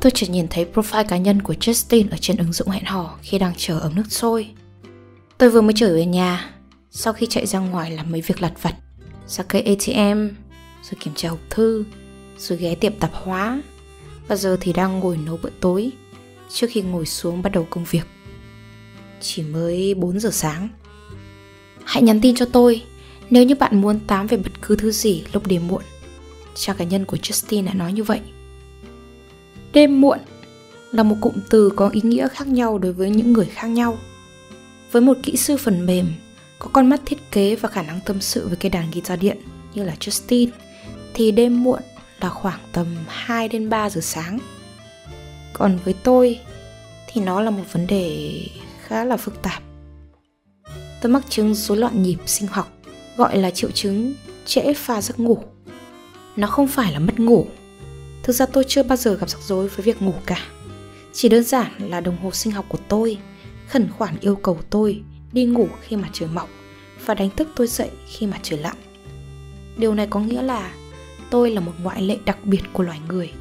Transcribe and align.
Tôi 0.00 0.10
chợt 0.14 0.26
nhìn 0.30 0.46
thấy 0.50 0.66
profile 0.74 1.04
cá 1.04 1.16
nhân 1.16 1.42
của 1.42 1.54
Justin 1.60 2.10
ở 2.10 2.16
trên 2.20 2.36
ứng 2.36 2.52
dụng 2.52 2.68
hẹn 2.68 2.84
hò 2.84 3.18
khi 3.22 3.38
đang 3.38 3.52
chờ 3.56 3.78
ấm 3.78 3.94
nước 3.94 4.06
sôi. 4.08 4.48
Tôi 5.38 5.50
vừa 5.50 5.60
mới 5.60 5.72
trở 5.76 5.94
về 5.94 6.06
nhà, 6.06 6.54
sau 6.90 7.12
khi 7.12 7.26
chạy 7.26 7.46
ra 7.46 7.58
ngoài 7.58 7.90
làm 7.90 8.12
mấy 8.12 8.20
việc 8.20 8.42
lặt 8.42 8.52
vặt, 8.62 8.74
ra 9.26 9.44
cây 9.48 9.62
ATM, 9.62 10.28
rồi 10.82 10.98
kiểm 11.00 11.14
tra 11.16 11.28
hộp 11.28 11.40
thư, 11.50 11.84
rồi 12.38 12.58
ghé 12.58 12.74
tiệm 12.74 12.92
tạp 12.92 13.10
hóa, 13.14 13.62
và 14.28 14.36
giờ 14.36 14.56
thì 14.60 14.72
đang 14.72 14.98
ngồi 14.98 15.16
nấu 15.16 15.38
bữa 15.42 15.50
tối 15.60 15.90
trước 16.48 16.66
khi 16.70 16.82
ngồi 16.82 17.06
xuống 17.06 17.42
bắt 17.42 17.52
đầu 17.52 17.66
công 17.70 17.84
việc. 17.90 18.06
Chỉ 19.20 19.42
mới 19.42 19.94
4 19.94 20.20
giờ 20.20 20.30
sáng. 20.32 20.68
Hãy 21.84 22.02
nhắn 22.02 22.20
tin 22.20 22.34
cho 22.34 22.46
tôi 22.52 22.82
nếu 23.30 23.44
như 23.44 23.54
bạn 23.54 23.80
muốn 23.80 24.00
tám 24.06 24.26
về 24.26 24.36
bất 24.36 24.62
cứ 24.62 24.76
thứ 24.76 24.90
gì 24.90 25.24
lúc 25.32 25.46
đêm 25.46 25.68
muộn. 25.68 25.82
Trang 26.54 26.76
cá 26.76 26.84
nhân 26.84 27.04
của 27.04 27.16
Justin 27.16 27.64
đã 27.64 27.74
nói 27.74 27.92
như 27.92 28.02
vậy. 28.02 28.20
Đêm 29.72 30.00
muộn 30.00 30.18
là 30.92 31.02
một 31.02 31.16
cụm 31.20 31.34
từ 31.50 31.70
có 31.76 31.88
ý 31.88 32.00
nghĩa 32.04 32.28
khác 32.28 32.48
nhau 32.48 32.78
đối 32.78 32.92
với 32.92 33.10
những 33.10 33.32
người 33.32 33.46
khác 33.46 33.66
nhau. 33.66 33.98
Với 34.92 35.02
một 35.02 35.16
kỹ 35.22 35.36
sư 35.36 35.56
phần 35.56 35.86
mềm, 35.86 36.06
có 36.58 36.70
con 36.72 36.88
mắt 36.88 37.00
thiết 37.06 37.30
kế 37.30 37.56
và 37.56 37.68
khả 37.68 37.82
năng 37.82 38.00
tâm 38.04 38.20
sự 38.20 38.48
với 38.48 38.56
cây 38.56 38.70
đàn 38.70 38.90
guitar 38.90 39.20
điện 39.20 39.38
như 39.74 39.84
là 39.84 39.94
Justin, 40.00 40.48
thì 41.14 41.30
đêm 41.30 41.62
muộn 41.62 41.80
là 42.20 42.28
khoảng 42.28 42.60
tầm 42.72 42.86
2 43.08 43.48
đến 43.48 43.68
3 43.70 43.90
giờ 43.90 44.00
sáng. 44.00 44.38
Còn 45.52 45.78
với 45.84 45.94
tôi 46.02 46.40
thì 47.12 47.20
nó 47.20 47.40
là 47.40 47.50
một 47.50 47.64
vấn 47.72 47.86
đề 47.86 48.32
khá 48.82 49.04
là 49.04 49.16
phức 49.16 49.42
tạp. 49.42 49.62
Tôi 51.00 51.12
mắc 51.12 51.22
chứng 51.28 51.54
rối 51.54 51.78
loạn 51.78 52.02
nhịp 52.02 52.16
sinh 52.26 52.48
học, 52.48 52.72
gọi 53.16 53.38
là 53.38 53.50
triệu 53.50 53.70
chứng 53.70 54.14
trễ 54.46 54.74
pha 54.74 55.02
giấc 55.02 55.20
ngủ. 55.20 55.38
Nó 56.36 56.46
không 56.46 56.68
phải 56.68 56.92
là 56.92 56.98
mất 56.98 57.20
ngủ. 57.20 57.46
Thực 58.22 58.32
ra 58.32 58.46
tôi 58.46 58.64
chưa 58.68 58.82
bao 58.82 58.96
giờ 58.96 59.14
gặp 59.14 59.30
rắc 59.30 59.40
rối 59.40 59.68
với 59.68 59.84
việc 59.84 60.02
ngủ 60.02 60.14
cả. 60.26 60.46
Chỉ 61.12 61.28
đơn 61.28 61.44
giản 61.44 61.90
là 61.90 62.00
đồng 62.00 62.16
hồ 62.16 62.30
sinh 62.30 62.52
học 62.52 62.64
của 62.68 62.78
tôi 62.88 63.18
khẩn 63.68 63.90
khoản 63.90 64.16
yêu 64.20 64.36
cầu 64.36 64.58
tôi 64.70 65.02
đi 65.32 65.44
ngủ 65.44 65.68
khi 65.82 65.96
mà 65.96 66.08
trời 66.12 66.28
mọc 66.28 66.48
và 67.06 67.14
đánh 67.14 67.30
thức 67.30 67.48
tôi 67.56 67.66
dậy 67.66 67.90
khi 68.06 68.26
mà 68.26 68.38
trời 68.42 68.58
lặn. 68.58 68.76
Điều 69.76 69.94
này 69.94 70.06
có 70.10 70.20
nghĩa 70.20 70.42
là 70.42 70.72
tôi 71.30 71.50
là 71.50 71.60
một 71.60 71.72
ngoại 71.82 72.02
lệ 72.02 72.16
đặc 72.24 72.38
biệt 72.44 72.62
của 72.72 72.82
loài 72.82 73.00
người, 73.08 73.32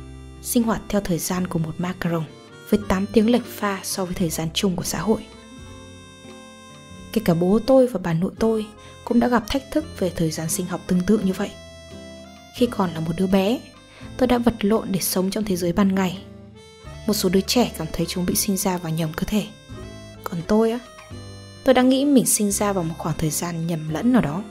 sinh 0.41 0.63
hoạt 0.63 0.81
theo 0.89 1.01
thời 1.01 1.17
gian 1.17 1.47
của 1.47 1.59
một 1.59 1.73
macaron 1.77 2.23
với 2.69 2.79
8 2.87 3.05
tiếng 3.13 3.31
lệch 3.31 3.45
pha 3.45 3.79
so 3.83 4.05
với 4.05 4.13
thời 4.13 4.29
gian 4.29 4.47
chung 4.53 4.75
của 4.75 4.83
xã 4.83 4.99
hội. 4.99 5.25
Kể 7.13 7.21
cả 7.25 7.33
bố 7.33 7.59
tôi 7.67 7.87
và 7.87 7.99
bà 8.03 8.13
nội 8.13 8.31
tôi 8.39 8.65
cũng 9.05 9.19
đã 9.19 9.27
gặp 9.27 9.43
thách 9.47 9.71
thức 9.71 9.85
về 9.99 10.11
thời 10.15 10.31
gian 10.31 10.49
sinh 10.49 10.65
học 10.65 10.81
tương 10.87 11.01
tự 11.01 11.19
như 11.23 11.33
vậy. 11.33 11.51
Khi 12.57 12.65
còn 12.65 12.89
là 12.93 12.99
một 12.99 13.13
đứa 13.17 13.27
bé, 13.27 13.59
tôi 14.17 14.27
đã 14.27 14.37
vật 14.37 14.55
lộn 14.59 14.87
để 14.91 14.99
sống 14.99 15.29
trong 15.29 15.43
thế 15.43 15.55
giới 15.55 15.73
ban 15.73 15.95
ngày. 15.95 16.17
Một 17.07 17.13
số 17.13 17.29
đứa 17.29 17.41
trẻ 17.41 17.71
cảm 17.77 17.87
thấy 17.93 18.05
chúng 18.05 18.25
bị 18.25 18.35
sinh 18.35 18.57
ra 18.57 18.77
vào 18.77 18.91
nhầm 18.91 19.09
cơ 19.15 19.23
thể. 19.27 19.43
Còn 20.23 20.41
tôi 20.47 20.71
á, 20.71 20.79
tôi 21.63 21.73
đang 21.73 21.89
nghĩ 21.89 22.05
mình 22.05 22.25
sinh 22.25 22.51
ra 22.51 22.73
vào 22.73 22.83
một 22.83 22.95
khoảng 22.97 23.17
thời 23.17 23.29
gian 23.29 23.67
nhầm 23.67 23.89
lẫn 23.89 24.13
nào 24.13 24.21
đó. 24.21 24.43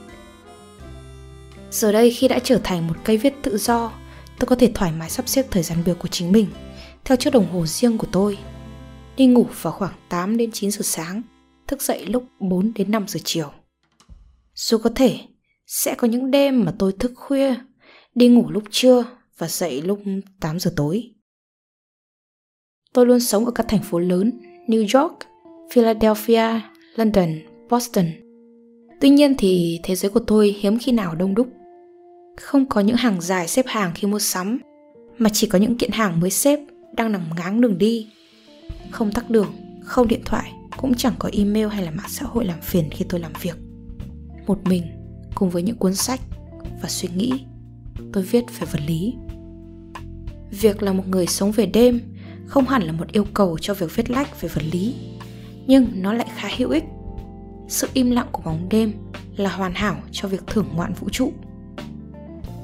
Giờ 1.71 1.91
đây 1.91 2.11
khi 2.11 2.27
đã 2.27 2.39
trở 2.43 2.59
thành 2.63 2.87
một 2.87 2.95
cây 3.03 3.17
viết 3.17 3.33
tự 3.41 3.57
do, 3.57 3.91
tôi 4.39 4.47
có 4.47 4.55
thể 4.55 4.71
thoải 4.75 4.91
mái 4.91 5.09
sắp 5.09 5.29
xếp 5.29 5.45
thời 5.51 5.63
gian 5.63 5.83
biểu 5.85 5.95
của 5.95 6.07
chính 6.07 6.31
mình 6.31 6.47
theo 7.05 7.15
chiếc 7.15 7.33
đồng 7.33 7.51
hồ 7.51 7.65
riêng 7.65 7.97
của 7.97 8.07
tôi. 8.11 8.37
Đi 9.17 9.25
ngủ 9.25 9.47
vào 9.61 9.73
khoảng 9.73 9.93
8 10.09 10.37
đến 10.37 10.51
9 10.51 10.71
giờ 10.71 10.81
sáng, 10.83 11.21
thức 11.67 11.81
dậy 11.81 12.05
lúc 12.05 12.23
4 12.39 12.71
đến 12.75 12.91
5 12.91 13.05
giờ 13.07 13.19
chiều. 13.23 13.51
Dù 14.55 14.77
có 14.77 14.89
thể, 14.95 15.19
sẽ 15.67 15.95
có 15.95 16.07
những 16.07 16.31
đêm 16.31 16.65
mà 16.65 16.73
tôi 16.79 16.91
thức 16.99 17.11
khuya, 17.15 17.55
đi 18.15 18.27
ngủ 18.27 18.49
lúc 18.49 18.63
trưa 18.71 19.05
và 19.39 19.47
dậy 19.47 19.81
lúc 19.81 19.99
8 20.39 20.59
giờ 20.59 20.73
tối. 20.75 21.11
Tôi 22.93 23.05
luôn 23.05 23.19
sống 23.19 23.45
ở 23.45 23.51
các 23.51 23.65
thành 23.69 23.83
phố 23.83 23.99
lớn 23.99 24.31
New 24.67 25.01
York, 25.01 25.17
Philadelphia, 25.71 26.61
London, 26.95 27.29
Boston. 27.69 28.05
Tuy 29.01 29.09
nhiên 29.09 29.35
thì 29.37 29.79
thế 29.83 29.95
giới 29.95 30.11
của 30.11 30.19
tôi 30.19 30.55
hiếm 30.59 30.77
khi 30.79 30.91
nào 30.91 31.15
đông 31.15 31.35
đúc. 31.35 31.47
Không 32.37 32.69
có 32.69 32.81
những 32.81 32.95
hàng 32.95 33.21
dài 33.21 33.47
xếp 33.47 33.65
hàng 33.67 33.91
khi 33.95 34.07
mua 34.07 34.19
sắm, 34.19 34.59
mà 35.17 35.29
chỉ 35.33 35.47
có 35.47 35.59
những 35.59 35.77
kiện 35.77 35.91
hàng 35.91 36.19
mới 36.19 36.29
xếp 36.29 36.59
đang 36.93 37.11
nằm 37.11 37.21
ngáng 37.37 37.61
đường 37.61 37.77
đi. 37.77 38.07
Không 38.91 39.11
tắc 39.11 39.29
đường, 39.29 39.53
không 39.83 40.07
điện 40.07 40.21
thoại, 40.25 40.53
cũng 40.77 40.95
chẳng 40.95 41.13
có 41.19 41.29
email 41.33 41.67
hay 41.67 41.83
là 41.83 41.91
mạng 41.91 42.09
xã 42.09 42.25
hội 42.25 42.45
làm 42.45 42.61
phiền 42.61 42.89
khi 42.91 43.05
tôi 43.09 43.19
làm 43.19 43.31
việc. 43.41 43.55
Một 44.47 44.59
mình, 44.63 44.83
cùng 45.35 45.49
với 45.49 45.63
những 45.63 45.75
cuốn 45.75 45.95
sách 45.95 46.21
và 46.81 46.89
suy 46.89 47.09
nghĩ, 47.15 47.31
tôi 48.13 48.23
viết 48.23 48.45
về 48.59 48.67
vật 48.71 48.79
lý. 48.87 49.13
Việc 50.51 50.83
là 50.83 50.93
một 50.93 51.07
người 51.07 51.27
sống 51.27 51.51
về 51.51 51.65
đêm 51.65 52.01
không 52.45 52.67
hẳn 52.67 52.83
là 52.83 52.91
một 52.91 53.11
yêu 53.11 53.25
cầu 53.33 53.57
cho 53.61 53.73
việc 53.73 53.95
viết 53.95 54.09
lách 54.09 54.41
về 54.41 54.49
vật 54.49 54.63
lý, 54.71 54.95
nhưng 55.67 55.87
nó 55.93 56.13
lại 56.13 56.27
khá 56.35 56.49
hữu 56.57 56.69
ích. 56.69 56.83
Sự 57.67 57.89
im 57.93 58.11
lặng 58.11 58.27
của 58.31 58.41
bóng 58.45 58.69
đêm 58.69 58.93
là 59.35 59.49
hoàn 59.49 59.73
hảo 59.73 59.97
cho 60.11 60.27
việc 60.27 60.47
thưởng 60.47 60.65
ngoạn 60.75 60.93
vũ 60.93 61.09
trụ. 61.09 61.31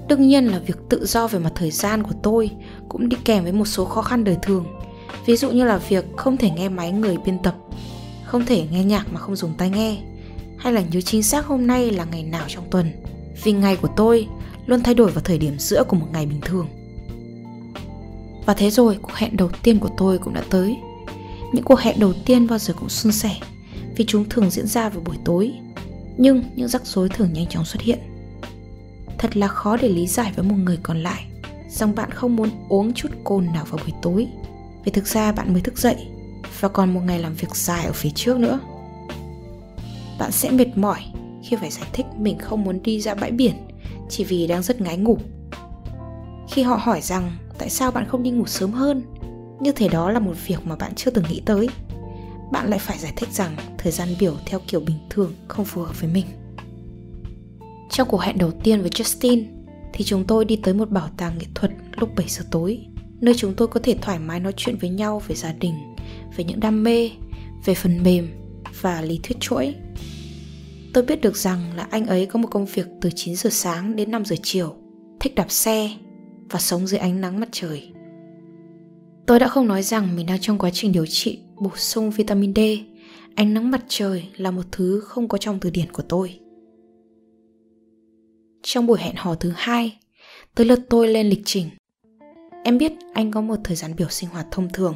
Đương 0.07 0.27
nhiên 0.27 0.45
là 0.45 0.59
việc 0.59 0.77
tự 0.89 1.05
do 1.05 1.27
về 1.27 1.39
mặt 1.39 1.51
thời 1.55 1.71
gian 1.71 2.03
của 2.03 2.13
tôi 2.23 2.51
cũng 2.89 3.09
đi 3.09 3.17
kèm 3.25 3.43
với 3.43 3.51
một 3.51 3.65
số 3.65 3.85
khó 3.85 4.01
khăn 4.01 4.23
đời 4.23 4.37
thường. 4.41 4.65
Ví 5.25 5.35
dụ 5.35 5.51
như 5.51 5.65
là 5.65 5.77
việc 5.77 6.05
không 6.17 6.37
thể 6.37 6.49
nghe 6.49 6.69
máy 6.69 6.91
người 6.91 7.17
biên 7.25 7.39
tập, 7.43 7.55
không 8.25 8.45
thể 8.45 8.67
nghe 8.71 8.83
nhạc 8.83 9.13
mà 9.13 9.19
không 9.19 9.35
dùng 9.35 9.53
tai 9.57 9.69
nghe, 9.69 9.97
hay 10.57 10.73
là 10.73 10.81
nhớ 10.81 11.01
chính 11.01 11.23
xác 11.23 11.45
hôm 11.45 11.67
nay 11.67 11.91
là 11.91 12.05
ngày 12.05 12.23
nào 12.23 12.45
trong 12.47 12.63
tuần. 12.71 12.91
Vì 13.43 13.51
ngày 13.51 13.75
của 13.75 13.89
tôi 13.95 14.27
luôn 14.65 14.83
thay 14.83 14.93
đổi 14.93 15.11
vào 15.11 15.23
thời 15.23 15.37
điểm 15.37 15.59
giữa 15.59 15.83
của 15.83 15.95
một 15.95 16.07
ngày 16.13 16.25
bình 16.25 16.41
thường. 16.41 16.67
Và 18.45 18.53
thế 18.53 18.69
rồi, 18.69 18.97
cuộc 19.01 19.13
hẹn 19.13 19.37
đầu 19.37 19.49
tiên 19.63 19.79
của 19.79 19.89
tôi 19.97 20.17
cũng 20.17 20.33
đã 20.33 20.43
tới. 20.49 20.77
Những 21.53 21.63
cuộc 21.63 21.79
hẹn 21.79 21.99
đầu 21.99 22.13
tiên 22.25 22.47
bao 22.47 22.59
giờ 22.59 22.73
cũng 22.79 22.89
suôn 22.89 23.13
sẻ, 23.13 23.35
vì 23.95 24.05
chúng 24.07 24.29
thường 24.29 24.49
diễn 24.49 24.67
ra 24.67 24.89
vào 24.89 25.03
buổi 25.05 25.17
tối. 25.25 25.53
Nhưng 26.17 26.43
những 26.55 26.67
rắc 26.67 26.85
rối 26.85 27.09
thường 27.09 27.33
nhanh 27.33 27.47
chóng 27.47 27.65
xuất 27.65 27.81
hiện 27.81 27.99
thật 29.17 29.37
là 29.37 29.47
khó 29.47 29.77
để 29.77 29.89
lý 29.89 30.07
giải 30.07 30.31
với 30.35 30.45
một 30.45 30.55
người 30.55 30.79
còn 30.83 31.03
lại, 31.03 31.25
rằng 31.69 31.95
bạn 31.95 32.11
không 32.11 32.35
muốn 32.35 32.49
uống 32.69 32.93
chút 32.93 33.09
cồn 33.23 33.45
nào 33.45 33.65
vào 33.69 33.79
buổi 33.83 33.93
tối 34.01 34.27
vì 34.83 34.91
thực 34.91 35.07
ra 35.07 35.31
bạn 35.31 35.53
mới 35.53 35.61
thức 35.61 35.77
dậy, 35.77 35.95
và 36.59 36.69
còn 36.69 36.93
một 36.93 37.01
ngày 37.05 37.19
làm 37.19 37.33
việc 37.33 37.55
dài 37.55 37.85
ở 37.85 37.91
phía 37.93 38.09
trước 38.15 38.37
nữa 38.37 38.59
bạn 40.19 40.31
sẽ 40.31 40.51
mệt 40.51 40.77
mỏi 40.77 40.99
khi 41.43 41.55
phải 41.55 41.69
giải 41.69 41.89
thích 41.93 42.05
mình 42.17 42.37
không 42.37 42.63
muốn 42.63 42.83
đi 42.83 43.01
ra 43.01 43.15
bãi 43.15 43.31
biển 43.31 43.55
chỉ 44.09 44.23
vì 44.23 44.47
đang 44.47 44.63
rất 44.63 44.81
ngái 44.81 44.97
ngủ 44.97 45.17
khi 46.49 46.63
họ 46.63 46.75
hỏi 46.81 47.01
rằng 47.01 47.31
tại 47.57 47.69
sao 47.69 47.91
bạn 47.91 48.07
không 48.07 48.23
đi 48.23 48.31
ngủ 48.31 48.45
sớm 48.45 48.71
hơn? 48.71 49.03
Như 49.59 49.71
thể 49.71 49.87
đó 49.87 50.11
là 50.11 50.19
một 50.19 50.33
việc 50.47 50.65
mà 50.65 50.75
bạn 50.75 50.95
chưa 50.95 51.11
từng 51.11 51.25
nghĩ 51.29 51.41
tới. 51.45 51.69
Bạn 52.51 52.69
lại 52.69 52.79
phải 52.79 52.97
giải 52.97 53.13
thích 53.15 53.29
rằng 53.31 53.55
thời 53.77 53.91
gian 53.91 54.09
biểu 54.19 54.35
theo 54.45 54.59
kiểu 54.67 54.79
bình 54.79 54.97
thường 55.09 55.33
không 55.47 55.65
phù 55.65 55.81
hợp 55.81 56.01
với 56.01 56.09
mình. 56.09 56.25
Trong 57.89 58.07
cuộc 58.07 58.21
hẹn 58.21 58.37
đầu 58.37 58.51
tiên 58.63 58.81
với 58.81 58.89
Justin 58.89 59.43
thì 59.93 60.05
chúng 60.05 60.23
tôi 60.27 60.45
đi 60.45 60.55
tới 60.55 60.73
một 60.73 60.89
bảo 60.89 61.09
tàng 61.17 61.37
nghệ 61.37 61.45
thuật 61.55 61.71
lúc 61.95 62.15
7 62.15 62.27
giờ 62.29 62.43
tối, 62.51 62.85
nơi 63.21 63.35
chúng 63.37 63.53
tôi 63.53 63.67
có 63.67 63.79
thể 63.83 63.97
thoải 64.01 64.19
mái 64.19 64.39
nói 64.39 64.53
chuyện 64.57 64.77
với 64.81 64.89
nhau 64.89 65.21
về 65.27 65.35
gia 65.35 65.53
đình, 65.53 65.73
về 66.35 66.43
những 66.43 66.59
đam 66.59 66.83
mê, 66.83 67.11
về 67.65 67.73
phần 67.73 68.03
mềm 68.03 68.27
và 68.81 69.01
lý 69.01 69.19
thuyết 69.23 69.39
chuỗi. 69.39 69.75
Tôi 70.93 71.03
biết 71.03 71.21
được 71.21 71.37
rằng 71.37 71.73
là 71.75 71.87
anh 71.91 72.05
ấy 72.05 72.25
có 72.25 72.39
một 72.39 72.47
công 72.51 72.65
việc 72.65 72.87
từ 73.01 73.09
9 73.15 73.35
giờ 73.35 73.49
sáng 73.49 73.95
đến 73.95 74.11
5 74.11 74.25
giờ 74.25 74.35
chiều, 74.43 74.75
thích 75.19 75.35
đạp 75.35 75.51
xe 75.51 75.89
và 76.49 76.59
sống 76.59 76.87
dưới 76.87 76.99
ánh 76.99 77.21
nắng 77.21 77.39
mặt 77.39 77.49
trời. 77.51 77.91
Tôi 79.25 79.39
đã 79.39 79.47
không 79.47 79.67
nói 79.67 79.83
rằng 79.83 80.15
mình 80.15 80.25
đang 80.25 80.39
trong 80.41 80.57
quá 80.57 80.69
trình 80.73 80.91
điều 80.91 81.05
trị 81.05 81.39
bổ 81.55 81.71
sung 81.75 82.11
vitamin 82.11 82.53
D. 82.55 82.59
Ánh 83.35 83.53
nắng 83.53 83.71
mặt 83.71 83.83
trời 83.87 84.29
là 84.37 84.51
một 84.51 84.63
thứ 84.71 84.99
không 84.99 85.27
có 85.27 85.37
trong 85.37 85.59
từ 85.59 85.69
điển 85.69 85.91
của 85.91 86.03
tôi. 86.03 86.39
Trong 88.63 88.87
buổi 88.87 88.99
hẹn 88.99 89.15
hò 89.15 89.35
thứ 89.35 89.51
hai, 89.55 89.97
tới 90.55 90.65
lượt 90.65 90.79
tôi 90.89 91.07
lên 91.07 91.29
lịch 91.29 91.41
trình. 91.45 91.69
Em 92.63 92.77
biết 92.77 92.93
anh 93.13 93.31
có 93.31 93.41
một 93.41 93.55
thời 93.63 93.75
gian 93.75 93.95
biểu 93.97 94.09
sinh 94.09 94.29
hoạt 94.29 94.47
thông 94.51 94.69
thường, 94.73 94.95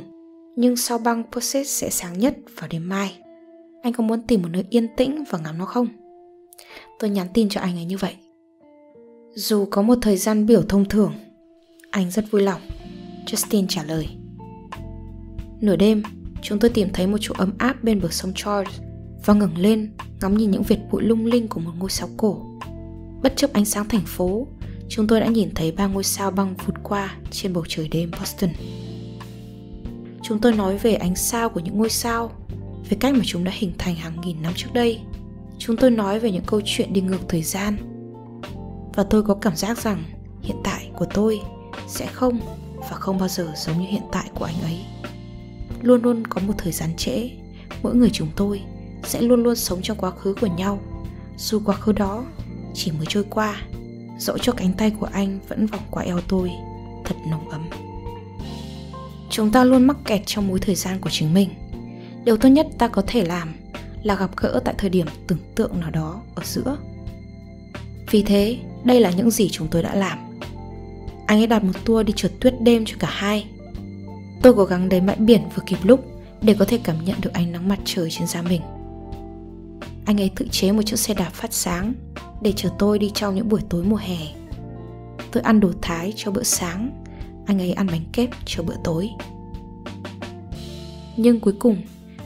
nhưng 0.55 0.75
sau 0.75 0.97
băng 0.97 1.23
process 1.31 1.81
sẽ 1.81 1.89
sáng 1.89 2.19
nhất 2.19 2.37
vào 2.57 2.67
đêm 2.71 2.89
mai. 2.89 3.17
Anh 3.83 3.93
có 3.93 4.03
muốn 4.03 4.21
tìm 4.21 4.41
một 4.41 4.49
nơi 4.51 4.63
yên 4.69 4.87
tĩnh 4.97 5.23
và 5.29 5.39
ngắm 5.39 5.57
nó 5.57 5.65
không? 5.65 5.87
Tôi 6.99 7.09
nhắn 7.09 7.27
tin 7.33 7.49
cho 7.49 7.61
anh 7.61 7.77
ấy 7.77 7.85
như 7.85 7.97
vậy. 7.97 8.15
Dù 9.33 9.65
có 9.71 9.81
một 9.81 9.97
thời 10.01 10.17
gian 10.17 10.45
biểu 10.45 10.61
thông 10.61 10.85
thường, 10.85 11.13
anh 11.91 12.11
rất 12.11 12.31
vui 12.31 12.41
lòng. 12.41 12.61
Justin 13.25 13.65
trả 13.69 13.83
lời. 13.83 14.07
Nửa 15.61 15.75
đêm, 15.75 16.03
chúng 16.41 16.59
tôi 16.59 16.69
tìm 16.69 16.89
thấy 16.93 17.07
một 17.07 17.17
chỗ 17.21 17.33
ấm 17.37 17.53
áp 17.57 17.83
bên 17.83 18.01
bờ 18.01 18.09
sông 18.11 18.33
Charles 18.35 18.79
và 19.25 19.33
ngẩng 19.33 19.57
lên 19.57 19.93
ngắm 20.21 20.37
nhìn 20.37 20.51
những 20.51 20.63
vệt 20.63 20.79
bụi 20.91 21.03
lung 21.03 21.25
linh 21.25 21.47
của 21.47 21.59
một 21.59 21.71
ngôi 21.79 21.89
sao 21.89 22.09
cổ 22.17 22.45
Bất 23.23 23.33
chấp 23.35 23.53
ánh 23.53 23.65
sáng 23.65 23.87
thành 23.87 24.05
phố, 24.05 24.47
chúng 24.89 25.07
tôi 25.07 25.19
đã 25.19 25.27
nhìn 25.27 25.49
thấy 25.55 25.71
ba 25.71 25.87
ngôi 25.87 26.03
sao 26.03 26.31
băng 26.31 26.55
vụt 26.65 26.75
qua 26.83 27.15
trên 27.31 27.53
bầu 27.53 27.63
trời 27.67 27.87
đêm 27.87 28.11
Boston. 28.19 28.49
Chúng 30.23 30.39
tôi 30.39 30.53
nói 30.53 30.77
về 30.77 30.93
ánh 30.93 31.15
sao 31.15 31.49
của 31.49 31.59
những 31.59 31.77
ngôi 31.77 31.89
sao, 31.89 32.31
về 32.89 32.97
cách 32.99 33.13
mà 33.13 33.21
chúng 33.25 33.43
đã 33.43 33.51
hình 33.55 33.73
thành 33.77 33.95
hàng 33.95 34.21
nghìn 34.23 34.41
năm 34.41 34.53
trước 34.55 34.69
đây. 34.73 34.99
Chúng 35.57 35.77
tôi 35.77 35.91
nói 35.91 36.19
về 36.19 36.31
những 36.31 36.43
câu 36.47 36.61
chuyện 36.65 36.93
đi 36.93 37.01
ngược 37.01 37.21
thời 37.27 37.43
gian. 37.43 37.77
Và 38.93 39.03
tôi 39.03 39.23
có 39.23 39.35
cảm 39.35 39.55
giác 39.55 39.77
rằng 39.77 40.03
hiện 40.41 40.57
tại 40.63 40.91
của 40.97 41.05
tôi 41.13 41.41
sẽ 41.87 42.07
không 42.07 42.39
và 42.77 42.95
không 42.95 43.17
bao 43.17 43.27
giờ 43.27 43.53
giống 43.55 43.81
như 43.81 43.87
hiện 43.87 44.03
tại 44.11 44.29
của 44.35 44.45
anh 44.45 44.61
ấy. 44.61 44.79
Luôn 45.81 46.01
luôn 46.01 46.27
có 46.27 46.41
một 46.47 46.53
thời 46.57 46.71
gian 46.71 46.89
trễ, 46.97 47.29
mỗi 47.83 47.95
người 47.95 48.09
chúng 48.13 48.29
tôi 48.35 48.61
sẽ 49.03 49.21
luôn 49.21 49.43
luôn 49.43 49.55
sống 49.55 49.81
trong 49.81 49.97
quá 49.97 50.11
khứ 50.11 50.35
của 50.41 50.47
nhau. 50.47 50.79
Dù 51.37 51.61
quá 51.65 51.75
khứ 51.75 51.91
đó 51.91 52.25
chỉ 52.73 52.91
mới 52.91 53.05
trôi 53.09 53.23
qua, 53.29 53.61
dẫu 54.19 54.37
cho 54.37 54.51
cánh 54.51 54.73
tay 54.73 54.91
của 54.99 55.09
anh 55.11 55.39
vẫn 55.47 55.65
vòng 55.65 55.83
qua 55.91 56.03
eo 56.03 56.19
tôi 56.27 56.51
thật 57.05 57.15
nồng 57.29 57.49
ấm. 57.49 57.69
Chúng 59.29 59.51
ta 59.51 59.63
luôn 59.63 59.87
mắc 59.87 59.97
kẹt 60.05 60.21
trong 60.25 60.47
mối 60.47 60.59
thời 60.59 60.75
gian 60.75 61.01
của 61.01 61.09
chính 61.09 61.33
mình. 61.33 61.49
Điều 62.25 62.37
tốt 62.37 62.49
nhất 62.49 62.67
ta 62.77 62.87
có 62.87 63.03
thể 63.07 63.25
làm 63.25 63.53
là 64.03 64.15
gặp 64.15 64.29
gỡ 64.37 64.61
tại 64.65 64.75
thời 64.77 64.89
điểm 64.89 65.07
tưởng 65.27 65.39
tượng 65.55 65.79
nào 65.79 65.91
đó 65.91 66.21
ở 66.35 66.43
giữa. 66.45 66.77
Vì 68.11 68.23
thế, 68.23 68.57
đây 68.83 68.99
là 68.99 69.11
những 69.11 69.31
gì 69.31 69.49
chúng 69.49 69.67
tôi 69.67 69.83
đã 69.83 69.95
làm 69.95 70.28
anh 71.29 71.39
ấy 71.39 71.47
đặt 71.47 71.63
một 71.63 71.73
tour 71.85 72.05
đi 72.05 72.13
trượt 72.15 72.31
tuyết 72.39 72.61
đêm 72.61 72.85
cho 72.85 72.95
cả 72.99 73.07
hai. 73.11 73.47
Tôi 74.41 74.53
cố 74.53 74.65
gắng 74.65 74.89
đến 74.89 75.05
bãi 75.05 75.15
biển 75.15 75.41
vừa 75.55 75.63
kịp 75.65 75.77
lúc 75.83 76.05
để 76.41 76.55
có 76.59 76.65
thể 76.65 76.79
cảm 76.83 77.05
nhận 77.05 77.21
được 77.21 77.33
ánh 77.33 77.51
nắng 77.51 77.67
mặt 77.67 77.79
trời 77.85 78.11
trên 78.11 78.27
da 78.27 78.41
mình. 78.41 78.61
Anh 80.05 80.21
ấy 80.21 80.31
tự 80.35 80.47
chế 80.51 80.71
một 80.71 80.81
chiếc 80.81 80.99
xe 80.99 81.13
đạp 81.13 81.29
phát 81.33 81.53
sáng 81.53 81.93
để 82.41 82.53
chở 82.55 82.69
tôi 82.79 82.99
đi 82.99 83.11
trong 83.13 83.35
những 83.35 83.49
buổi 83.49 83.61
tối 83.69 83.83
mùa 83.83 83.95
hè. 83.95 84.17
Tôi 85.31 85.43
ăn 85.43 85.59
đồ 85.59 85.71
thái 85.81 86.13
cho 86.15 86.31
bữa 86.31 86.43
sáng, 86.43 87.03
anh 87.45 87.59
ấy 87.59 87.73
ăn 87.73 87.87
bánh 87.87 88.03
kép 88.13 88.29
cho 88.45 88.63
bữa 88.63 88.77
tối. 88.83 89.09
Nhưng 91.17 91.39
cuối 91.39 91.53
cùng 91.59 91.81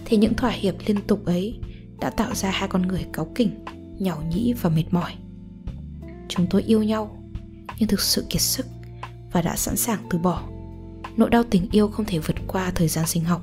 thì 0.05 0.17
những 0.17 0.33
thỏa 0.33 0.51
hiệp 0.51 0.75
liên 0.85 1.01
tục 1.07 1.25
ấy 1.25 1.59
đã 1.99 2.09
tạo 2.09 2.35
ra 2.35 2.49
hai 2.49 2.69
con 2.69 2.81
người 2.81 3.05
cáu 3.13 3.27
kỉnh 3.35 3.65
nhàu 3.99 4.23
nhĩ 4.33 4.53
và 4.61 4.69
mệt 4.69 4.85
mỏi. 4.91 5.11
Chúng 6.27 6.47
tôi 6.49 6.61
yêu 6.61 6.83
nhau 6.83 7.17
nhưng 7.79 7.89
thực 7.89 8.01
sự 8.01 8.25
kiệt 8.29 8.41
sức 8.41 8.65
và 9.33 9.41
đã 9.41 9.55
sẵn 9.55 9.75
sàng 9.75 9.99
từ 10.09 10.17
bỏ. 10.17 10.43
Nỗi 11.17 11.29
đau 11.29 11.43
tình 11.43 11.67
yêu 11.71 11.87
không 11.87 12.05
thể 12.05 12.19
vượt 12.19 12.35
qua 12.47 12.71
thời 12.75 12.87
gian 12.87 13.07
sinh 13.07 13.23
học. 13.23 13.41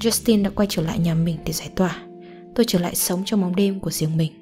Justin 0.00 0.42
đã 0.42 0.50
quay 0.50 0.66
trở 0.70 0.82
lại 0.82 0.98
nhà 0.98 1.14
mình 1.14 1.36
để 1.46 1.52
giải 1.52 1.70
tỏa. 1.76 2.06
Tôi 2.54 2.64
trở 2.68 2.78
lại 2.78 2.94
sống 2.94 3.22
trong 3.24 3.40
bóng 3.40 3.56
đêm 3.56 3.80
của 3.80 3.90
riêng 3.90 4.16
mình. 4.16 4.32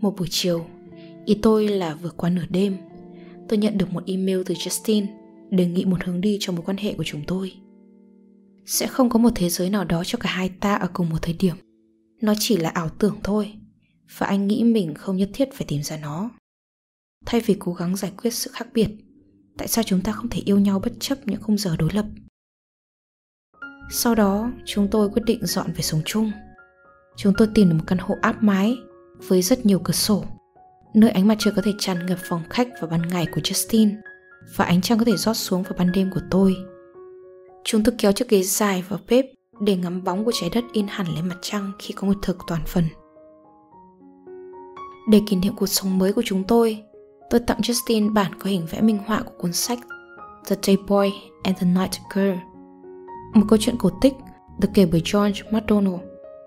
Một 0.00 0.16
buổi 0.18 0.28
chiều, 0.30 0.64
ý 1.24 1.34
tôi 1.42 1.68
là 1.68 1.94
vừa 1.94 2.10
qua 2.10 2.30
nửa 2.30 2.44
đêm. 2.50 2.76
Tôi 3.48 3.58
nhận 3.58 3.78
được 3.78 3.92
một 3.92 4.02
email 4.06 4.42
từ 4.46 4.54
justin 4.54 5.06
đề 5.50 5.66
nghị 5.66 5.84
một 5.84 6.04
hướng 6.04 6.20
đi 6.20 6.36
cho 6.40 6.52
mối 6.52 6.62
quan 6.64 6.76
hệ 6.76 6.94
của 6.94 7.04
chúng 7.04 7.22
tôi. 7.26 7.52
Sẽ 8.66 8.86
không 8.86 9.10
có 9.10 9.18
một 9.18 9.30
thế 9.34 9.48
giới 9.48 9.70
nào 9.70 9.84
đó 9.84 10.04
cho 10.04 10.18
cả 10.18 10.30
hai 10.30 10.48
ta 10.48 10.74
ở 10.74 10.88
cùng 10.92 11.10
một 11.10 11.18
thời 11.22 11.34
điểm. 11.38 11.56
Nó 12.20 12.34
chỉ 12.38 12.56
là 12.56 12.68
ảo 12.68 12.88
tưởng 12.88 13.16
thôi, 13.22 13.52
và 14.18 14.26
anh 14.26 14.46
nghĩ 14.46 14.64
mình 14.64 14.94
không 14.94 15.16
nhất 15.16 15.30
thiết 15.32 15.48
phải 15.54 15.66
tìm 15.66 15.82
ra 15.82 15.96
nó 15.96 16.30
thay 17.26 17.40
vì 17.40 17.56
cố 17.58 17.72
gắng 17.72 17.96
giải 17.96 18.12
quyết 18.22 18.34
sự 18.34 18.50
khác 18.54 18.68
biệt, 18.74 18.88
tại 19.58 19.68
sao 19.68 19.84
chúng 19.84 20.00
ta 20.00 20.12
không 20.12 20.28
thể 20.28 20.42
yêu 20.44 20.58
nhau 20.58 20.80
bất 20.84 20.92
chấp 21.00 21.18
những 21.26 21.42
khung 21.42 21.58
giờ 21.58 21.76
đối 21.78 21.90
lập? 21.92 22.06
Sau 23.90 24.14
đó, 24.14 24.50
chúng 24.66 24.88
tôi 24.90 25.08
quyết 25.08 25.22
định 25.26 25.46
dọn 25.46 25.72
về 25.72 25.82
sống 25.82 26.00
chung. 26.04 26.32
Chúng 27.16 27.32
tôi 27.38 27.48
tìm 27.54 27.68
được 27.68 27.74
một 27.74 27.84
căn 27.86 27.98
hộ 27.98 28.14
áp 28.20 28.42
mái 28.42 28.78
với 29.28 29.42
rất 29.42 29.66
nhiều 29.66 29.80
cửa 29.84 29.92
sổ, 29.92 30.24
nơi 30.94 31.10
ánh 31.10 31.28
mặt 31.28 31.36
trời 31.38 31.54
có 31.56 31.62
thể 31.62 31.72
tràn 31.78 32.06
ngập 32.06 32.18
phòng 32.28 32.42
khách 32.50 32.68
vào 32.80 32.90
ban 32.90 33.08
ngày 33.08 33.26
của 33.34 33.40
justin 33.40 33.94
và 34.56 34.64
ánh 34.64 34.80
trăng 34.80 34.98
có 34.98 35.04
thể 35.04 35.16
rót 35.16 35.34
xuống 35.34 35.62
vào 35.62 35.72
ban 35.78 35.92
đêm 35.92 36.10
của 36.14 36.20
tôi. 36.30 36.56
Chúng 37.64 37.82
tôi 37.82 37.94
kéo 37.98 38.12
chiếc 38.12 38.28
ghế 38.28 38.42
dài 38.42 38.84
vào 38.88 38.98
bếp 39.08 39.24
để 39.60 39.76
ngắm 39.76 40.04
bóng 40.04 40.24
của 40.24 40.32
trái 40.34 40.50
đất 40.54 40.64
in 40.72 40.86
hẳn 40.88 41.06
lên 41.14 41.28
mặt 41.28 41.38
trăng 41.40 41.72
khi 41.78 41.94
có 41.94 42.06
nguyệt 42.06 42.18
thực 42.22 42.38
toàn 42.46 42.62
phần. 42.66 42.84
Để 45.10 45.20
kỷ 45.26 45.36
niệm 45.36 45.52
cuộc 45.56 45.66
sống 45.66 45.98
mới 45.98 46.12
của 46.12 46.22
chúng 46.24 46.44
tôi 46.44 46.82
tôi 47.32 47.40
tặng 47.40 47.60
Justin 47.60 48.12
bản 48.12 48.32
có 48.38 48.50
hình 48.50 48.66
vẽ 48.70 48.80
minh 48.80 48.98
họa 49.06 49.22
của 49.22 49.32
cuốn 49.38 49.52
sách 49.52 49.78
The 50.48 50.56
Day 50.62 50.76
Boy 50.88 51.10
and 51.42 51.58
the 51.58 51.66
Night 51.66 51.92
Girl, 52.14 52.38
một 53.34 53.46
câu 53.48 53.58
chuyện 53.62 53.76
cổ 53.78 53.90
tích 54.00 54.14
được 54.60 54.68
kể 54.74 54.86
bởi 54.86 55.02
George 55.12 55.42
MacDonald 55.50 56.00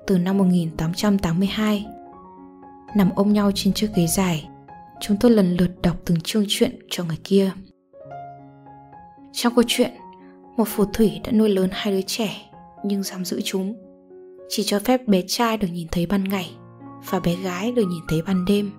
từ 0.07 0.17
năm 0.17 0.37
1882. 0.37 1.85
Nằm 2.95 3.09
ôm 3.15 3.33
nhau 3.33 3.51
trên 3.55 3.73
chiếc 3.73 3.89
ghế 3.95 4.07
dài, 4.07 4.49
chúng 5.01 5.17
tôi 5.19 5.31
lần 5.31 5.57
lượt 5.59 5.71
đọc 5.81 5.95
từng 6.05 6.17
chương 6.23 6.45
chuyện 6.47 6.79
cho 6.89 7.03
người 7.03 7.19
kia. 7.23 7.51
Trong 9.31 9.55
câu 9.55 9.63
chuyện, 9.67 9.91
một 10.57 10.67
phù 10.67 10.85
thủy 10.85 11.21
đã 11.23 11.31
nuôi 11.31 11.49
lớn 11.49 11.69
hai 11.71 11.93
đứa 11.93 12.01
trẻ 12.01 12.51
nhưng 12.83 13.03
giam 13.03 13.25
giữ 13.25 13.41
chúng. 13.43 13.75
Chỉ 14.49 14.63
cho 14.63 14.79
phép 14.79 15.07
bé 15.07 15.21
trai 15.27 15.57
được 15.57 15.67
nhìn 15.71 15.87
thấy 15.91 16.05
ban 16.05 16.23
ngày 16.23 16.51
và 17.09 17.19
bé 17.19 17.35
gái 17.35 17.71
được 17.71 17.85
nhìn 17.89 18.03
thấy 18.07 18.21
ban 18.21 18.45
đêm. 18.45 18.71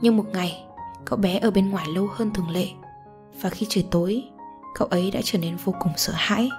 Nhưng 0.00 0.16
một 0.16 0.24
ngày, 0.32 0.65
cậu 1.06 1.18
bé 1.18 1.38
ở 1.38 1.50
bên 1.50 1.70
ngoài 1.70 1.86
lâu 1.94 2.08
hơn 2.12 2.30
thường 2.34 2.50
lệ. 2.50 2.66
Và 3.40 3.50
khi 3.50 3.66
trời 3.68 3.86
tối, 3.90 4.22
cậu 4.74 4.88
ấy 4.88 5.10
đã 5.10 5.20
trở 5.24 5.38
nên 5.38 5.56
vô 5.64 5.74
cùng 5.80 5.92
sợ 5.96 6.12
hãi. 6.16 6.50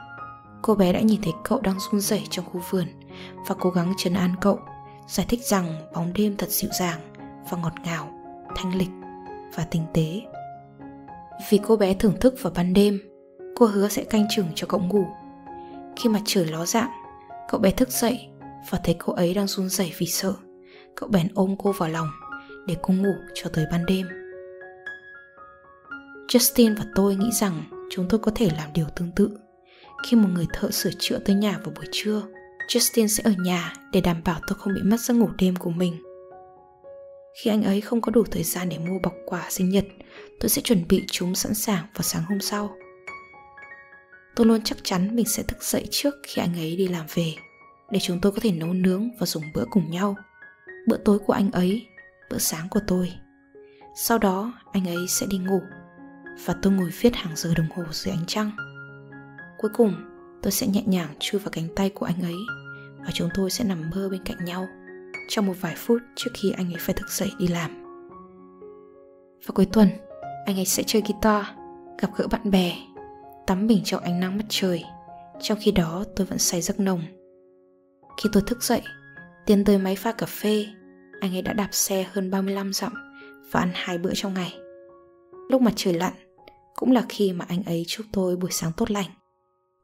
Cô 0.62 0.76
bé 0.76 0.94
đã 0.94 1.00
nhìn 1.00 1.22
thấy 1.22 1.34
cậu 1.44 1.62
đang 1.62 1.80
run 1.80 2.02
rẩy 2.02 2.24
trong 2.30 2.46
khu 2.46 2.62
vườn 2.70 2.86
và 3.48 3.56
cố 3.60 3.70
gắng 3.70 3.94
trấn 3.98 4.14
an 4.14 4.36
cậu, 4.42 4.60
giải 5.08 5.26
thích 5.30 5.40
rằng 5.44 5.90
bóng 5.94 6.14
đêm 6.14 6.38
thật 6.38 6.50
dịu 6.50 6.70
dàng 6.80 7.00
và 7.50 7.58
ngọt 7.58 7.74
ngào, 7.84 8.12
thanh 8.56 8.76
lịch 8.76 8.90
và 9.56 9.66
tinh 9.72 9.84
tế. 9.94 10.22
Vì 11.50 11.60
cô 11.68 11.76
bé 11.76 11.94
thưởng 11.94 12.20
thức 12.20 12.36
vào 12.42 12.54
ban 12.56 12.74
đêm, 12.74 13.00
cô 13.56 13.66
hứa 13.66 13.88
sẽ 13.88 14.04
canh 14.04 14.26
chừng 14.36 14.48
cho 14.56 14.68
cậu 14.68 14.80
ngủ. 14.80 15.06
Khi 15.96 16.10
mặt 16.10 16.22
trời 16.26 16.46
ló 16.46 16.66
dạng, 16.66 16.92
cậu 17.50 17.60
bé 17.60 17.72
thức 17.72 17.90
dậy 17.90 18.28
và 18.70 18.80
thấy 18.84 18.96
cô 19.00 19.14
ấy 19.14 19.34
đang 19.34 19.48
run 19.48 19.70
rẩy 19.70 19.94
vì 19.98 20.06
sợ. 20.06 20.34
Cậu 20.96 21.10
bèn 21.10 21.28
ôm 21.34 21.56
cô 21.60 21.72
vào 21.72 21.90
lòng 21.90 22.08
để 22.68 22.76
cô 22.82 22.94
ngủ 22.94 23.14
cho 23.34 23.50
tới 23.54 23.66
ban 23.72 23.86
đêm. 23.86 24.08
Justin 26.28 26.76
và 26.78 26.86
tôi 26.96 27.16
nghĩ 27.16 27.32
rằng 27.32 27.64
chúng 27.90 28.06
tôi 28.10 28.20
có 28.20 28.32
thể 28.36 28.50
làm 28.58 28.74
điều 28.74 28.86
tương 28.96 29.12
tự. 29.16 29.38
Khi 30.08 30.18
một 30.18 30.30
người 30.34 30.46
thợ 30.54 30.72
sửa 30.72 30.92
chữa 31.00 31.20
tới 31.20 31.36
nhà 31.36 31.60
vào 31.64 31.74
buổi 31.76 31.86
trưa, 31.92 32.22
Justin 32.68 33.08
sẽ 33.08 33.24
ở 33.24 33.32
nhà 33.40 33.74
để 33.92 34.02
đảm 34.02 34.22
bảo 34.26 34.40
tôi 34.48 34.58
không 34.60 34.74
bị 34.74 34.82
mất 34.84 35.00
giấc 35.00 35.14
ngủ 35.14 35.30
đêm 35.38 35.56
của 35.56 35.70
mình. 35.70 36.02
Khi 37.42 37.50
anh 37.50 37.64
ấy 37.64 37.82
không 37.82 38.02
có 38.02 38.12
đủ 38.12 38.24
thời 38.32 38.44
gian 38.44 38.70
để 38.70 38.78
mua 38.78 39.00
bọc 39.04 39.14
quà 39.26 39.46
sinh 39.50 39.70
nhật, 39.70 39.86
tôi 40.40 40.50
sẽ 40.50 40.62
chuẩn 40.62 40.88
bị 40.88 41.06
chúng 41.12 41.36
sẵn 41.36 41.54
sàng 41.54 41.86
vào 41.96 42.04
sáng 42.04 42.24
hôm 42.24 42.40
sau. 42.40 42.76
Tôi 44.36 44.48
luôn 44.48 44.62
chắc 44.64 44.78
chắn 44.84 45.16
mình 45.16 45.26
sẽ 45.28 45.44
thức 45.44 45.64
dậy 45.64 45.88
trước 45.92 46.16
khi 46.24 46.42
anh 46.42 46.54
ấy 46.54 46.76
đi 46.76 46.88
làm 46.88 47.06
về, 47.14 47.34
để 47.92 48.00
chúng 48.02 48.20
tôi 48.22 48.32
có 48.32 48.40
thể 48.42 48.52
nấu 48.52 48.74
nướng 48.74 49.10
và 49.20 49.26
dùng 49.26 49.44
bữa 49.54 49.66
cùng 49.72 49.92
nhau. 49.92 50.16
Bữa 50.88 50.98
tối 50.98 51.20
của 51.20 51.34
anh 51.34 51.52
ấy, 51.52 51.88
bữa 52.32 52.38
sáng 52.38 52.68
của 52.70 52.80
tôi. 52.88 53.12
Sau 53.96 54.18
đó 54.18 54.54
anh 54.72 54.88
ấy 54.88 55.08
sẽ 55.08 55.26
đi 55.30 55.38
ngủ 55.38 55.62
và 56.46 56.56
tôi 56.62 56.74
ngồi 56.74 56.90
viết 57.02 57.16
hàng 57.16 57.36
giờ 57.36 57.54
đồng 57.58 57.68
hồ 57.76 57.84
dưới 57.92 58.14
ánh 58.14 58.26
trăng. 58.28 58.52
Cuối 59.58 59.72
cùng, 59.74 59.94
tôi 60.42 60.52
sẽ 60.52 60.68
nhẹ 60.68 60.84
nhàng 60.86 61.10
chui 61.20 61.40
vào 61.40 61.50
cánh 61.52 61.68
tay 61.76 61.90
của 61.90 62.06
anh 62.06 62.22
ấy 62.22 62.36
và 63.00 63.12
chúng 63.14 63.30
tôi 63.34 63.50
sẽ 63.50 63.66
nằm 63.66 63.90
mơ 63.96 64.10
bên 64.12 64.24
cạnh 64.26 64.46
nhau 64.46 64.68
trong 65.28 65.46
một 65.46 65.54
vài 65.62 65.76
phút 65.78 66.02
trước 66.16 66.32
khi 66.34 66.52
anh 66.58 66.74
ấy 66.74 66.80
phải 66.80 66.96
thức 66.96 67.10
dậy 67.10 67.30
đi 67.40 67.48
làm. 67.48 67.84
Và 69.46 69.52
cuối 69.54 69.68
tuần, 69.74 69.90
anh 70.46 70.60
ấy 70.60 70.66
sẽ 70.66 70.84
chơi 70.84 71.02
guitar, 71.08 71.46
gặp 72.02 72.10
gỡ 72.18 72.28
bạn 72.28 72.52
bè, 72.52 72.76
tắm 73.48 73.68
mình 73.68 73.82
trong 73.84 74.04
ánh 74.04 74.20
nắng 74.20 74.38
mặt 74.38 74.46
trời. 74.50 74.84
Trong 75.42 75.58
khi 75.62 75.72
đó 75.72 76.04
tôi 76.16 76.28
vẫn 76.28 76.38
say 76.38 76.62
giấc 76.62 76.80
nồng. 76.80 77.02
Khi 78.18 78.30
tôi 78.34 78.44
thức 78.48 78.64
dậy, 78.64 78.82
tiến 79.46 79.66
tới 79.66 79.78
máy 79.78 79.96
pha 79.96 80.12
cà 80.12 80.26
phê, 80.26 80.66
anh 81.22 81.36
ấy 81.36 81.42
đã 81.42 81.54
đạp 81.54 81.70
xe 81.72 82.06
hơn 82.12 82.32
35 82.32 82.74
dặm 82.74 82.94
và 83.52 83.60
ăn 83.60 83.72
hai 83.74 83.98
bữa 83.98 84.14
trong 84.14 84.34
ngày. 84.34 84.54
Lúc 85.50 85.62
mặt 85.62 85.74
trời 85.76 85.94
lặn, 85.94 86.14
cũng 86.78 86.92
là 86.92 87.06
khi 87.10 87.34
mà 87.34 87.46
anh 87.48 87.64
ấy 87.64 87.84
chúc 87.88 88.06
tôi 88.12 88.36
buổi 88.36 88.52
sáng 88.52 88.72
tốt 88.78 88.92
lành. 88.92 89.10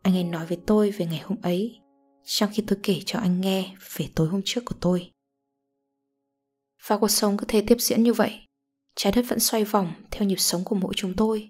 Anh 0.02 0.16
ấy 0.16 0.24
nói 0.24 0.46
với 0.46 0.58
tôi 0.66 0.92
về 0.92 1.06
ngày 1.06 1.22
hôm 1.26 1.38
ấy, 1.42 1.80
trong 2.26 2.50
khi 2.54 2.64
tôi 2.68 2.80
kể 2.84 3.00
cho 3.06 3.20
anh 3.20 3.42
nghe 3.42 3.76
về 3.98 4.06
tối 4.16 4.28
hôm 4.28 4.42
trước 4.46 4.62
của 4.66 4.76
tôi. 4.82 5.12
Và 6.88 6.98
cuộc 6.98 7.08
sống 7.08 7.38
cứ 7.38 7.46
thế 7.48 7.64
tiếp 7.68 7.78
diễn 7.80 8.04
như 8.04 8.14
vậy. 8.14 8.40
Trái 8.96 9.14
đất 9.16 9.26
vẫn 9.28 9.40
xoay 9.40 9.64
vòng 9.64 9.94
theo 10.12 10.28
nhịp 10.28 10.40
sống 10.40 10.64
của 10.64 10.76
mỗi 10.76 10.94
chúng 10.96 11.14
tôi. 11.14 11.50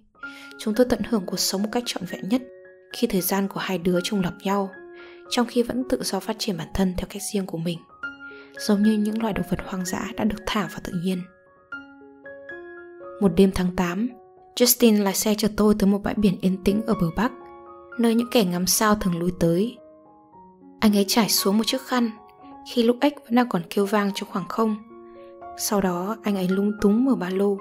Chúng 0.60 0.76
tôi 0.76 0.86
tận 0.90 1.00
hưởng 1.10 1.24
cuộc 1.26 1.40
sống 1.40 1.64
một 1.64 1.70
cách 1.72 1.84
trọn 1.86 2.06
vẹn 2.06 2.30
nhất 2.30 2.42
khi 2.94 3.08
thời 3.08 3.22
gian 3.22 3.48
của 3.48 3.60
hai 3.60 3.78
đứa 3.78 4.00
trùng 4.02 4.22
lập 4.22 4.34
nhau, 4.44 4.70
trong 5.30 5.48
khi 5.48 5.64
vẫn 5.64 5.84
tự 5.90 6.04
do 6.04 6.20
phát 6.20 6.36
triển 6.40 6.58
bản 6.58 6.68
thân 6.74 6.94
theo 6.98 7.08
cách 7.10 7.22
riêng 7.34 7.46
của 7.46 7.58
mình. 7.58 7.80
Giống 8.58 8.84
như 8.84 8.98
những 8.98 9.22
loài 9.22 9.34
động 9.34 9.46
vật 9.50 9.60
hoang 9.66 9.86
dã 9.86 10.12
đã 10.16 10.24
được 10.24 10.40
thả 10.46 10.68
vào 10.68 10.80
tự 10.84 10.94
nhiên. 11.04 11.22
Một 13.22 13.32
đêm 13.36 13.52
tháng 13.56 13.76
8, 13.76 14.10
Justin 14.56 15.04
lái 15.04 15.14
xe 15.14 15.36
cho 15.38 15.48
tôi 15.58 15.76
tới 15.80 15.90
một 15.90 16.04
bãi 16.04 16.14
biển 16.18 16.38
yên 16.42 16.64
tĩnh 16.64 16.82
ở 16.86 16.94
bờ 16.94 17.08
Bắc, 17.16 17.32
nơi 18.00 18.16
những 18.16 18.30
kẻ 18.32 18.44
ngắm 18.44 18.68
sao 18.68 18.96
thường 18.96 19.20
lui 19.20 19.32
tới. 19.40 19.78
Anh 20.80 20.98
ấy 20.98 21.06
trải 21.08 21.30
xuống 21.30 21.58
một 21.58 21.64
chiếc 21.68 21.82
khăn, 21.82 22.10
khi 22.72 22.84
lúc 22.84 22.98
ếch 23.02 23.14
vẫn 23.24 23.36
đang 23.36 23.50
còn 23.50 23.62
kêu 23.70 23.86
vang 23.86 24.12
trong 24.16 24.30
khoảng 24.32 24.48
không. 24.48 24.76
Sau 25.58 25.82
đó 25.82 26.18
anh 26.24 26.36
ấy 26.36 26.48
lung 26.48 26.72
túng 26.82 27.06
mở 27.06 27.16
ba 27.16 27.30
lô, 27.30 27.58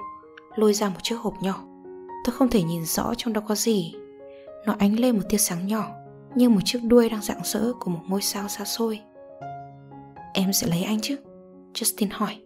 lôi 0.55 0.73
ra 0.73 0.89
một 0.89 0.99
chiếc 1.03 1.15
hộp 1.15 1.33
nhỏ. 1.41 1.63
Tôi 2.25 2.35
không 2.35 2.49
thể 2.49 2.63
nhìn 2.63 2.85
rõ 2.85 3.13
trong 3.17 3.33
đó 3.33 3.41
có 3.47 3.55
gì. 3.55 3.95
Nó 4.65 4.75
ánh 4.79 4.99
lên 4.99 5.15
một 5.15 5.23
tia 5.29 5.37
sáng 5.37 5.67
nhỏ, 5.67 5.87
như 6.35 6.49
một 6.49 6.61
chiếc 6.65 6.79
đuôi 6.83 7.09
đang 7.09 7.21
rạng 7.21 7.41
rỡ 7.43 7.73
của 7.79 7.91
một 7.91 8.01
ngôi 8.07 8.21
sao 8.21 8.47
xa 8.47 8.65
xôi. 8.65 8.99
Em 10.33 10.53
sẽ 10.53 10.67
lấy 10.67 10.83
anh 10.83 10.99
chứ? 11.01 11.15
Justin 11.73 12.07
hỏi. 12.11 12.37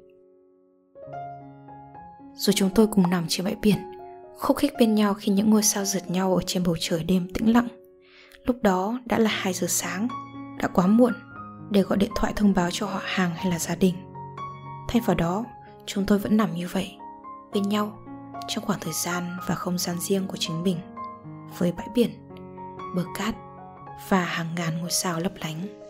Rồi 2.33 2.53
chúng 2.53 2.69
tôi 2.75 2.87
cùng 2.87 3.09
nằm 3.09 3.25
trên 3.27 3.45
bãi 3.45 3.55
biển 3.61 3.77
khúc 4.37 4.57
khích 4.57 4.73
bên 4.79 4.95
nhau 4.95 5.13
khi 5.13 5.31
những 5.31 5.49
ngôi 5.49 5.63
sao 5.63 5.85
rượt 5.85 6.09
nhau 6.09 6.35
ở 6.35 6.41
trên 6.45 6.63
bầu 6.63 6.75
trời 6.79 7.03
đêm 7.03 7.27
tĩnh 7.33 7.53
lặng. 7.53 7.67
Lúc 8.45 8.55
đó 8.61 8.99
đã 9.05 9.19
là 9.19 9.29
2 9.33 9.53
giờ 9.53 9.67
sáng, 9.69 10.07
đã 10.57 10.67
quá 10.67 10.87
muộn 10.87 11.13
để 11.69 11.81
gọi 11.81 11.97
điện 11.97 12.11
thoại 12.15 12.33
thông 12.35 12.53
báo 12.53 12.69
cho 12.71 12.85
họ 12.85 13.01
hàng 13.03 13.31
hay 13.35 13.51
là 13.51 13.59
gia 13.59 13.75
đình. 13.75 13.95
Thay 14.87 15.01
vào 15.05 15.15
đó, 15.15 15.45
chúng 15.85 16.05
tôi 16.05 16.19
vẫn 16.19 16.37
nằm 16.37 16.55
như 16.55 16.67
vậy, 16.67 16.97
bên 17.53 17.63
nhau, 17.63 17.99
trong 18.47 18.65
khoảng 18.65 18.79
thời 18.79 18.93
gian 18.93 19.23
và 19.47 19.55
không 19.55 19.77
gian 19.77 19.95
riêng 19.99 20.27
của 20.27 20.37
chính 20.37 20.63
mình, 20.63 20.77
với 21.57 21.71
bãi 21.71 21.87
biển, 21.93 22.09
bờ 22.95 23.03
cát 23.15 23.35
và 24.09 24.23
hàng 24.23 24.47
ngàn 24.55 24.77
ngôi 24.77 24.91
sao 24.91 25.19
lấp 25.19 25.31
lánh. 25.41 25.87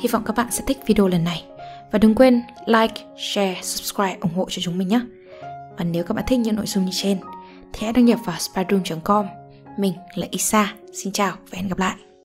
Hy 0.00 0.08
vọng 0.08 0.22
các 0.26 0.36
bạn 0.36 0.46
sẽ 0.50 0.64
thích 0.66 0.78
video 0.86 1.08
lần 1.08 1.24
này 1.24 1.44
và 1.92 1.98
đừng 1.98 2.14
quên 2.14 2.42
like, 2.66 2.94
share, 3.16 3.58
subscribe 3.62 4.18
ủng 4.20 4.34
hộ 4.34 4.46
cho 4.50 4.62
chúng 4.62 4.78
mình 4.78 4.88
nhé. 4.88 5.00
Và 5.76 5.84
nếu 5.84 6.04
các 6.04 6.14
bạn 6.14 6.24
thích 6.28 6.38
những 6.38 6.56
nội 6.56 6.66
dung 6.66 6.84
như 6.84 6.90
trên 6.94 7.18
thì 7.72 7.80
hãy 7.82 7.92
đăng 7.92 8.04
nhập 8.04 8.18
vào 8.24 8.38
spyroom.com. 8.38 9.26
Mình 9.78 9.92
là 10.14 10.26
Isa, 10.30 10.74
xin 10.92 11.12
chào 11.12 11.36
và 11.50 11.58
hẹn 11.58 11.68
gặp 11.68 11.78
lại. 11.78 11.94